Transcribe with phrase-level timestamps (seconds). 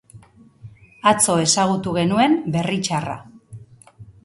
[1.11, 3.21] Atzo ezagutu genuen berri txarra.